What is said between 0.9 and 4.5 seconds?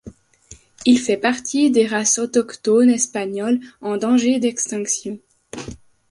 fait partie des races autochtones espagnoles en danger